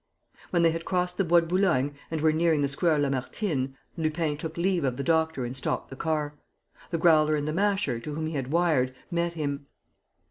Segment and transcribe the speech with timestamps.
[0.49, 4.35] When they had crossed the Bois de Boulogne and were nearing the Square Lamartine, Lupin
[4.35, 6.33] took leave of the doctor and stopped the car.
[6.89, 9.67] The Growler and the Masher, to whom he had wired, met him.